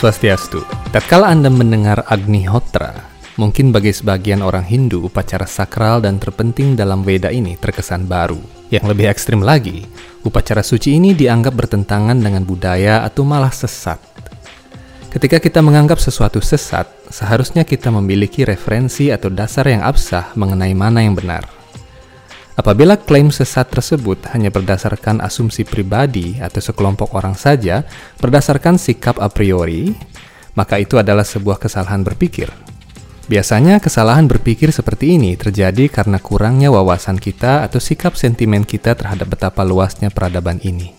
[0.00, 0.64] Swastiastu.
[0.96, 3.04] Tatkala Anda mendengar Agnihotra,
[3.36, 8.40] mungkin bagi sebagian orang Hindu upacara sakral dan terpenting dalam Weda ini terkesan baru.
[8.72, 9.84] Yang lebih ekstrim lagi,
[10.24, 14.00] upacara suci ini dianggap bertentangan dengan budaya atau malah sesat.
[15.12, 21.04] Ketika kita menganggap sesuatu sesat, seharusnya kita memiliki referensi atau dasar yang absah mengenai mana
[21.04, 21.59] yang benar.
[22.60, 27.88] Apabila klaim sesat tersebut hanya berdasarkan asumsi pribadi atau sekelompok orang saja,
[28.20, 29.96] berdasarkan sikap a priori,
[30.52, 32.52] maka itu adalah sebuah kesalahan berpikir.
[33.32, 39.32] Biasanya kesalahan berpikir seperti ini terjadi karena kurangnya wawasan kita atau sikap sentimen kita terhadap
[39.32, 40.92] betapa luasnya peradaban ini.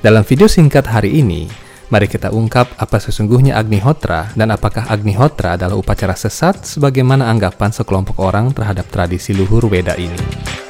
[0.00, 1.44] Dalam video singkat hari ini,
[1.88, 8.20] mari kita ungkap apa sesungguhnya Agnihotra dan apakah Agnihotra adalah upacara sesat sebagaimana anggapan sekelompok
[8.20, 10.67] orang terhadap tradisi luhur Weda ini.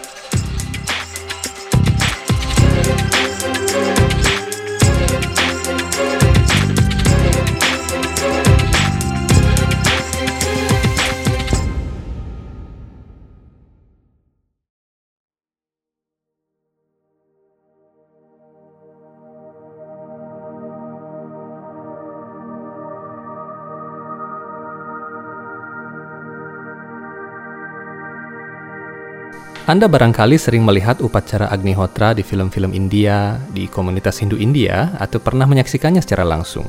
[29.69, 35.44] Anda barangkali sering melihat upacara Agnihotra di film-film India, di komunitas Hindu India, atau pernah
[35.44, 36.64] menyaksikannya secara langsung.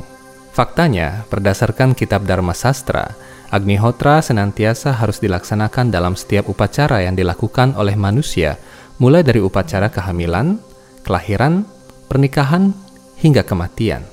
[0.51, 3.15] Faktanya, berdasarkan kitab Dharma Sastra,
[3.55, 8.59] Agnihotra senantiasa harus dilaksanakan dalam setiap upacara yang dilakukan oleh manusia,
[8.99, 10.59] mulai dari upacara kehamilan,
[11.07, 11.63] kelahiran,
[12.11, 12.75] pernikahan,
[13.15, 14.03] hingga kematian.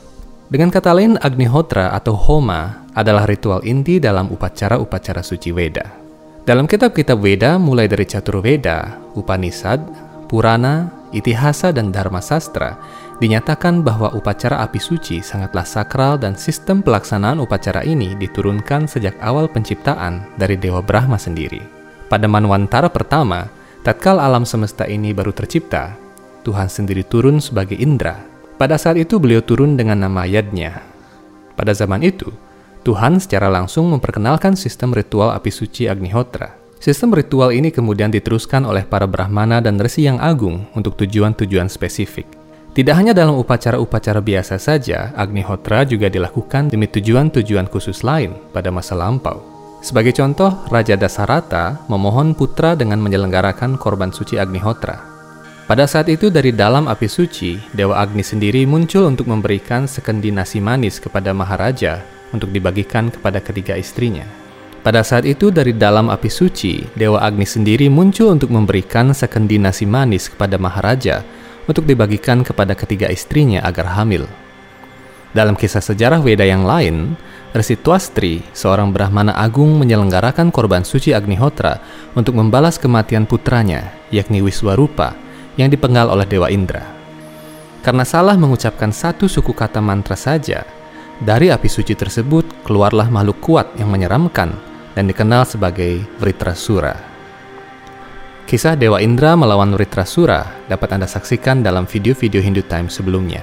[0.47, 6.06] Dengan kata lain, Agnihotra atau Homa adalah ritual inti dalam upacara-upacara suci Weda.
[6.47, 9.83] Dalam kitab-kitab Weda mulai dari Caturveda, Upanishad,
[10.31, 12.79] Purana, Itihasa, dan Dharma Sastra,
[13.19, 19.51] dinyatakan bahwa upacara api suci sangatlah sakral dan sistem pelaksanaan upacara ini diturunkan sejak awal
[19.51, 21.59] penciptaan dari Dewa Brahma sendiri.
[22.07, 23.51] Pada Manwantara pertama,
[23.83, 25.99] tatkala alam semesta ini baru tercipta,
[26.47, 28.23] Tuhan sendiri turun sebagai Indra.
[28.55, 30.79] Pada saat itu beliau turun dengan nama Yadnya.
[31.59, 32.31] Pada zaman itu,
[32.87, 36.55] Tuhan secara langsung memperkenalkan sistem ritual api suci Agnihotra.
[36.79, 42.31] Sistem ritual ini kemudian diteruskan oleh para Brahmana dan Resi yang agung untuk tujuan-tujuan spesifik.
[42.79, 48.95] Tidak hanya dalam upacara-upacara biasa saja, Agnihotra juga dilakukan demi tujuan-tujuan khusus lain pada masa
[48.95, 49.43] lampau.
[49.83, 55.03] Sebagai contoh, Raja Dasarata memohon putra dengan menyelenggarakan korban suci Agnihotra.
[55.67, 60.63] Pada saat itu dari dalam api suci, Dewa Agni sendiri muncul untuk memberikan sekendi nasi
[60.63, 64.29] manis kepada Maharaja untuk dibagikan kepada ketiga istrinya.
[64.87, 69.83] Pada saat itu dari dalam api suci, Dewa Agni sendiri muncul untuk memberikan sekendi nasi
[69.83, 71.27] manis kepada Maharaja
[71.67, 74.31] untuk dibagikan kepada ketiga istrinya agar hamil.
[75.35, 77.19] Dalam kisah sejarah Weda yang lain,
[77.51, 81.83] Resi Tuastri, seorang Brahmana agung menyelenggarakan korban suci Agnihotra
[82.15, 85.19] untuk membalas kematian putranya, yakni Wiswarupa,
[85.59, 86.85] yang dipenggal oleh Dewa Indra.
[87.83, 90.63] Karena salah mengucapkan satu suku kata mantra saja,
[91.23, 94.53] dari api suci tersebut keluarlah makhluk kuat yang menyeramkan
[94.93, 96.97] dan dikenal sebagai Vritrasura.
[98.47, 103.43] Kisah Dewa Indra melawan Vritrasura dapat Anda saksikan dalam video-video Hindu Times sebelumnya.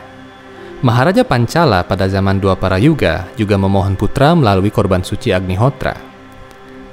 [0.83, 5.95] Maharaja Pancala pada zaman Dua Para Yuga juga memohon putra melalui korban suci Agnihotra.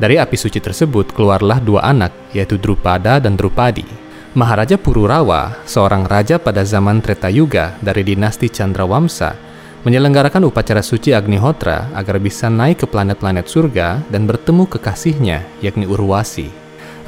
[0.01, 3.85] Dari api suci tersebut keluarlah dua anak, yaitu Drupada dan Drupadi.
[4.33, 9.50] Maharaja Pururawa, seorang raja pada zaman Treta Yuga dari dinasti Chandrawamsa,
[9.81, 16.53] menyelenggarakan upacara suci Agnihotra agar bisa naik ke planet-planet surga dan bertemu kekasihnya, yakni Urwasi.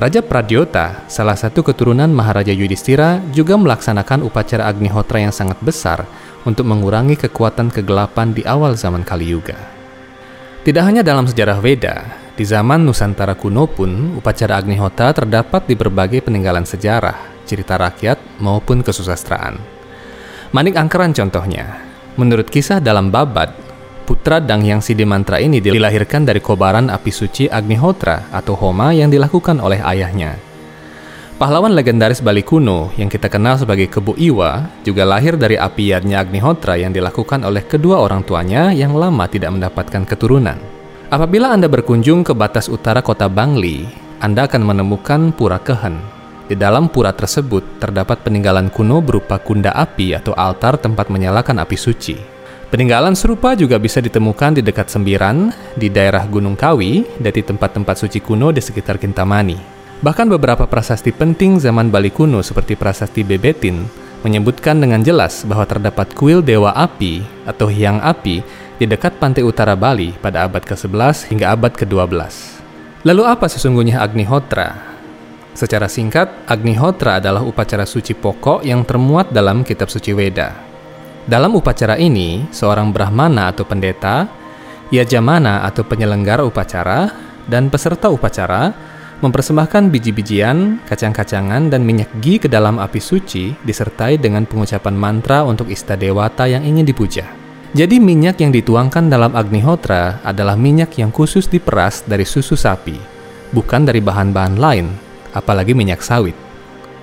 [0.00, 6.08] Raja Pradyota, salah satu keturunan Maharaja Yudhistira, juga melaksanakan upacara Agnihotra yang sangat besar
[6.48, 9.60] untuk mengurangi kekuatan kegelapan di awal zaman Kali Yuga.
[10.64, 16.24] Tidak hanya dalam sejarah Veda, di zaman Nusantara kuno pun upacara Agnihotra terdapat di berbagai
[16.24, 19.60] peninggalan sejarah, cerita rakyat maupun kesusastraan.
[20.56, 23.56] Manik Angkeran contohnya, Menurut kisah dalam Babad,
[24.04, 29.08] putra Dang Yang Sidi Mantra ini dilahirkan dari kobaran api suci Agnihotra atau Homa yang
[29.08, 30.36] dilakukan oleh ayahnya.
[31.40, 36.20] Pahlawan legendaris Bali kuno yang kita kenal sebagai Kebu Iwa juga lahir dari api yadnya
[36.20, 40.60] Agnihotra yang dilakukan oleh kedua orang tuanya yang lama tidak mendapatkan keturunan.
[41.08, 43.88] Apabila Anda berkunjung ke batas utara kota Bangli,
[44.20, 46.11] Anda akan menemukan Pura Kehen,
[46.52, 51.76] di dalam pura tersebut terdapat peninggalan kuno berupa kunda api atau altar tempat menyalakan api
[51.80, 52.20] suci.
[52.68, 57.96] Peninggalan serupa juga bisa ditemukan di dekat Sembiran, di daerah Gunung Kawi, dan di tempat-tempat
[57.96, 59.56] suci kuno di sekitar Kintamani.
[60.04, 63.88] Bahkan beberapa prasasti penting zaman Bali kuno seperti prasasti Bebetin
[64.20, 68.44] menyebutkan dengan jelas bahwa terdapat kuil dewa api atau hyang api
[68.76, 72.12] di dekat pantai utara Bali pada abad ke-11 hingga abad ke-12.
[73.08, 74.91] Lalu apa sesungguhnya Agnihotra?
[75.52, 80.56] Secara singkat, Agnihotra adalah upacara suci pokok yang termuat dalam kitab suci Weda.
[81.28, 84.26] Dalam upacara ini, seorang brahmana atau pendeta,
[84.88, 87.12] yajamana atau penyelenggara upacara,
[87.46, 88.72] dan peserta upacara
[89.22, 95.70] mempersembahkan biji-bijian, kacang-kacangan, dan minyak ghee ke dalam api suci disertai dengan pengucapan mantra untuk
[95.70, 97.28] ista dewata yang ingin dipuja.
[97.72, 102.98] Jadi minyak yang dituangkan dalam Agnihotra adalah minyak yang khusus diperas dari susu sapi,
[103.54, 106.36] bukan dari bahan-bahan lain, apalagi minyak sawit.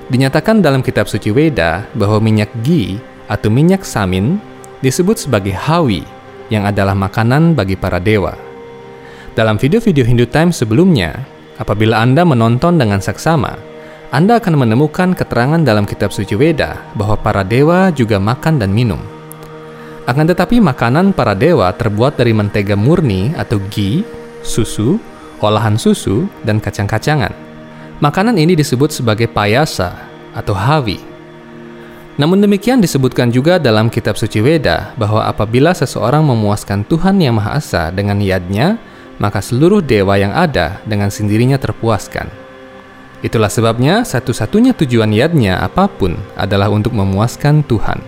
[0.10, 2.98] Dinyatakan dalam kitab suci Weda bahwa minyak ghee
[3.30, 4.42] atau minyak samin
[4.82, 6.02] disebut sebagai hawi,
[6.50, 8.34] yang adalah makanan bagi para dewa.
[9.38, 11.14] Dalam video-video Hindu Times sebelumnya,
[11.60, 13.60] Apabila Anda menonton dengan seksama,
[14.16, 19.04] Anda akan menemukan keterangan dalam kitab suci Weda bahwa para dewa juga makan dan minum.
[20.08, 24.08] Akan tetapi makanan para dewa terbuat dari mentega murni atau ghee,
[24.40, 24.98] susu,
[25.44, 27.49] olahan susu, dan kacang-kacangan.
[28.00, 29.92] Makanan ini disebut sebagai payasa
[30.32, 31.04] atau havi.
[32.16, 37.52] Namun demikian disebutkan juga dalam kitab suci Weda bahwa apabila seseorang memuaskan Tuhan Yang Maha
[37.60, 38.80] Esa dengan yadnya,
[39.20, 42.32] maka seluruh dewa yang ada dengan sendirinya terpuaskan.
[43.20, 48.00] Itulah sebabnya satu-satunya tujuan yadnya apa pun adalah untuk memuaskan Tuhan.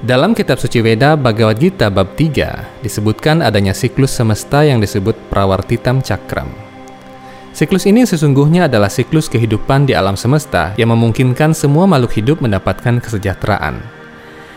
[0.00, 6.00] Dalam kitab suci Weda Bhagavad Gita bab 3 disebutkan adanya siklus semesta yang disebut Prawartitam
[6.00, 6.63] Cakram.
[7.54, 12.98] Siklus ini sesungguhnya adalah siklus kehidupan di alam semesta yang memungkinkan semua makhluk hidup mendapatkan
[12.98, 13.78] kesejahteraan.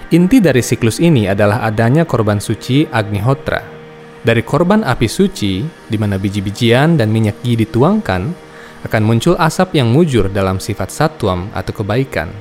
[0.09, 3.77] Inti dari siklus ini adalah adanya korban suci Agnihotra,
[4.25, 8.33] dari korban api suci, di mana biji-bijian dan minyak ghee dituangkan,
[8.83, 12.33] akan muncul asap yang mujur dalam sifat satwam atau kebaikan.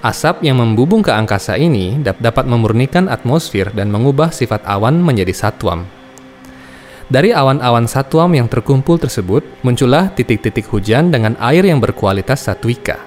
[0.00, 5.95] Asap yang membubung ke angkasa ini dapat memurnikan atmosfer dan mengubah sifat awan menjadi satwam.
[7.06, 12.98] Dari awan-awan satwam yang terkumpul tersebut, muncullah titik-titik hujan dengan air yang berkualitas satwika.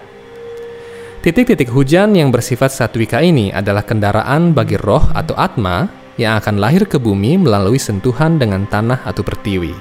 [1.20, 6.88] Titik-titik hujan yang bersifat satwika ini adalah kendaraan bagi roh atau atma yang akan lahir
[6.88, 9.76] ke bumi melalui sentuhan dengan tanah atau pertiwi.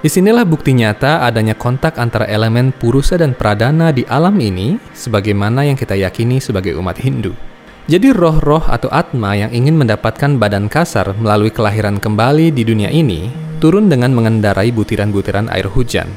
[0.00, 5.68] Di sinilah bukti nyata adanya kontak antara elemen purusa dan pradana di alam ini, sebagaimana
[5.68, 7.36] yang kita yakini sebagai umat Hindu.
[7.84, 13.28] Jadi roh-roh atau atma yang ingin mendapatkan badan kasar melalui kelahiran kembali di dunia ini,
[13.60, 16.08] turun dengan mengendarai butiran-butiran air hujan.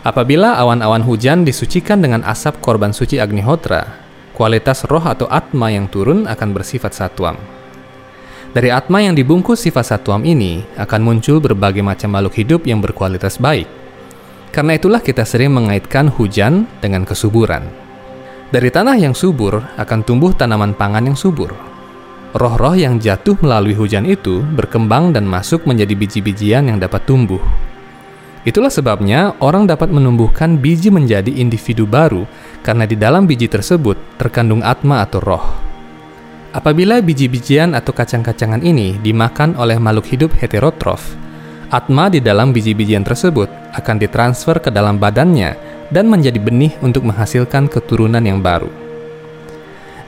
[0.00, 3.84] Apabila awan-awan hujan disucikan dengan asap korban suci Agnihotra,
[4.32, 7.36] kualitas roh atau atma yang turun akan bersifat satwam.
[8.56, 13.36] Dari atma yang dibungkus sifat satuam ini akan muncul berbagai macam makhluk hidup yang berkualitas
[13.36, 13.68] baik.
[14.52, 17.81] Karena itulah kita sering mengaitkan hujan dengan kesuburan.
[18.52, 21.56] Dari tanah yang subur akan tumbuh tanaman pangan yang subur.
[22.36, 27.40] Roh-roh yang jatuh melalui hujan itu berkembang dan masuk menjadi biji-bijian yang dapat tumbuh.
[28.44, 32.28] Itulah sebabnya orang dapat menumbuhkan biji menjadi individu baru
[32.60, 35.46] karena di dalam biji tersebut terkandung atma atau roh.
[36.52, 41.16] Apabila biji-bijian atau kacang-kacangan ini dimakan oleh makhluk hidup heterotrof,
[41.72, 47.68] atma di dalam biji-bijian tersebut akan ditransfer ke dalam badannya dan menjadi benih untuk menghasilkan
[47.68, 48.72] keturunan yang baru.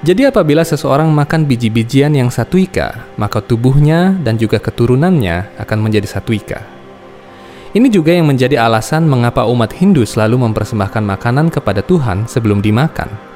[0.04, 6.60] Jadi apabila seseorang makan biji-bijian yang satuika, maka tubuhnya dan juga keturunannya akan menjadi satuika.
[7.76, 13.34] Ini juga yang menjadi alasan mengapa umat Hindu selalu mempersembahkan makanan kepada Tuhan sebelum dimakan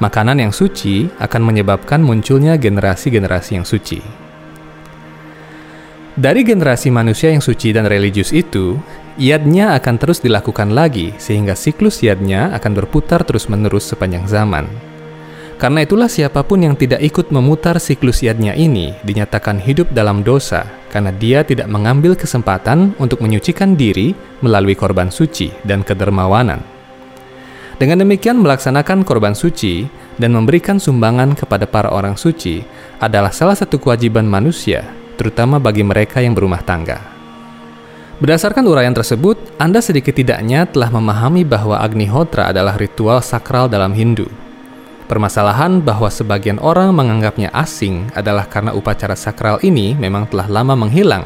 [0.00, 4.00] makanan yang suci akan menyebabkan munculnya generasi-generasi yang suci.
[6.20, 8.76] Dari generasi manusia yang suci dan religius itu,
[9.20, 14.64] iadnya akan terus dilakukan lagi sehingga siklus iadnya akan berputar terus-menerus sepanjang zaman.
[15.60, 20.64] Karena itulah siapa pun yang tidak ikut memutar siklus iadnya ini dinyatakan hidup dalam dosa
[20.88, 26.64] karena dia tidak mengambil kesempatan untuk menyucikan diri melalui korban suci dan kedermawanan.
[27.76, 29.84] Dengan demikian melaksanakan korban suci
[30.16, 32.64] dan memberikan sumbangan kepada para orang suci
[32.96, 34.84] adalah salah satu kewajiban manusia,
[35.20, 37.19] terutama bagi mereka yang berumah tangga.
[38.20, 44.28] Berdasarkan uraian tersebut, Anda sedikit tidaknya telah memahami bahwa Agnihotra adalah ritual sakral dalam Hindu.
[45.08, 51.24] Permasalahan bahwa sebagian orang menganggapnya asing adalah karena upacara sakral ini memang telah lama menghilang,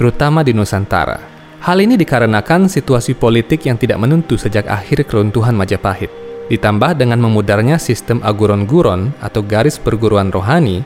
[0.00, 1.20] terutama di Nusantara.
[1.60, 6.08] Hal ini dikarenakan situasi politik yang tidak menentu sejak akhir keruntuhan Majapahit.
[6.48, 10.80] Ditambah dengan memudarnya sistem aguron-guron atau garis perguruan rohani,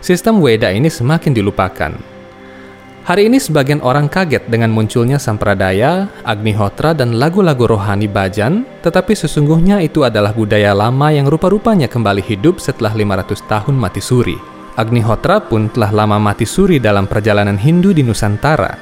[0.00, 2.15] sistem Weda ini semakin dilupakan.
[3.06, 9.78] Hari ini sebagian orang kaget dengan munculnya sampradaya, agnihotra, dan lagu-lagu rohani bajan, tetapi sesungguhnya
[9.78, 14.34] itu adalah budaya lama yang rupa-rupanya kembali hidup setelah 500 tahun mati suri.
[14.74, 18.74] Agnihotra pun telah lama mati suri dalam perjalanan Hindu di Nusantara.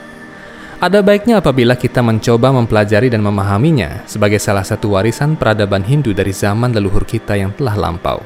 [0.81, 6.33] Ada baiknya apabila kita mencoba mempelajari dan memahaminya sebagai salah satu warisan peradaban Hindu dari
[6.33, 8.25] zaman leluhur kita yang telah lampau.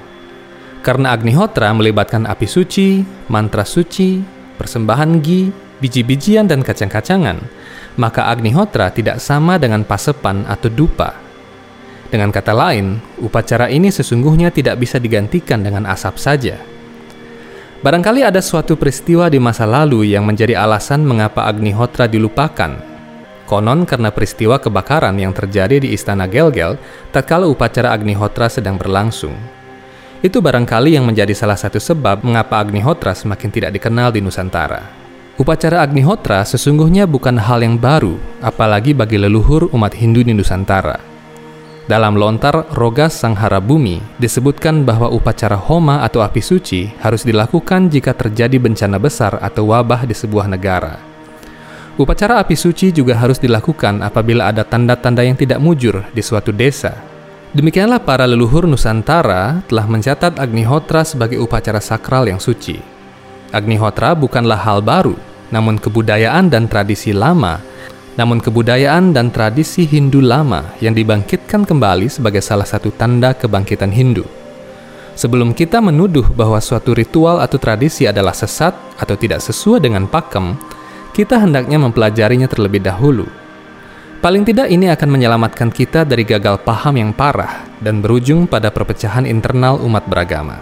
[0.78, 4.22] Karena Agnihotra melibatkan api suci, mantra suci,
[4.54, 7.42] persembahan gi, biji-bijian dan kacang-kacangan,
[7.99, 11.18] maka Agnihotra tidak sama dengan pasepan atau dupa.
[12.08, 16.56] Dengan kata lain, upacara ini sesungguhnya tidak bisa digantikan dengan asap saja.
[17.78, 22.75] Barangkali ada suatu peristiwa di masa lalu yang menjadi alasan mengapa Agnihotra dilupakan.
[23.47, 26.75] Konon karena peristiwa kebakaran yang terjadi di Istana Gelgel
[27.14, 29.32] tatkala upacara Agnihotra sedang berlangsung.
[30.18, 35.07] Itu barangkali yang menjadi salah satu sebab mengapa Agnihotra semakin tidak dikenal di Nusantara.
[35.38, 40.99] Upacara Agnihotra sesungguhnya bukan hal yang baru, apalagi bagi leluhur umat Hindu di Nusantara.
[41.87, 48.18] Dalam lontar Rogas Sanghara Bumi disebutkan bahwa upacara Homa atau api suci harus dilakukan jika
[48.18, 50.99] terjadi bencana besar atau wabah di sebuah negara.
[51.95, 56.99] Upacara api suci juga harus dilakukan apabila ada tanda-tanda yang tidak mujur di suatu desa.
[57.54, 62.99] Demikianlah para leluhur Nusantara telah mencatat Agnihotra sebagai upacara sakral yang suci.
[63.49, 65.16] Agnihotra bukanlah hal baru,
[65.48, 67.60] namun kebudayaan dan tradisi lama
[68.18, 74.26] namun kebudayaan dan tradisi Hindu lama yang dibangkitkan kembali sebagai salah satu tanda kebangkitan Hindu.
[75.14, 80.58] Sebelum kita menuduh bahwa suatu ritual atau tradisi adalah sesat atau tidak sesuai dengan pakem,
[81.14, 83.26] kita hendaknya mempelajarinya terlebih dahulu.
[84.18, 89.30] Paling tidak ini akan menyelamatkan kita dari gagal paham yang parah dan berujung pada perpecahan
[89.30, 90.58] internal umat beragama.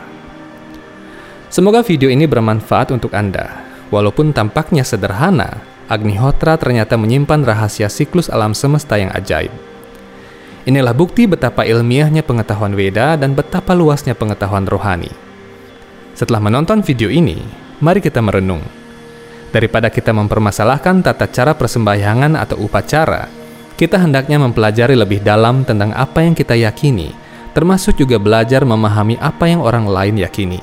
[1.48, 3.65] Semoga video ini bermanfaat untuk Anda.
[3.90, 9.54] Walaupun tampaknya sederhana, Agnihotra ternyata menyimpan rahasia siklus alam semesta yang ajaib.
[10.66, 15.14] Inilah bukti betapa ilmiahnya pengetahuan Weda dan betapa luasnya pengetahuan rohani.
[16.18, 17.38] Setelah menonton video ini,
[17.78, 18.66] mari kita merenung.
[19.54, 23.30] Daripada kita mempermasalahkan tata cara persembahyangan atau upacara,
[23.78, 27.14] kita hendaknya mempelajari lebih dalam tentang apa yang kita yakini,
[27.54, 30.58] termasuk juga belajar memahami apa yang orang lain yakini.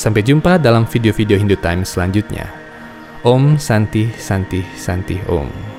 [0.00, 2.48] Sampai jumpa dalam video-video Hindu Times selanjutnya.
[3.20, 5.69] Om Santi Santi Santi Om.